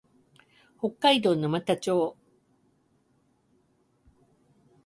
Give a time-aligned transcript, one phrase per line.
[0.79, 2.17] 北海道沼田町